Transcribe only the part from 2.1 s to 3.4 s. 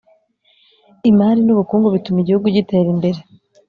igihugu gitera imbere